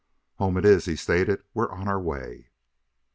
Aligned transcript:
"Home 0.39 0.57
it 0.57 0.65
is!" 0.65 0.85
he 0.85 0.95
stated. 0.95 1.43
"We're 1.53 1.71
on 1.71 1.87
our 1.87 1.99
way!" 2.01 2.49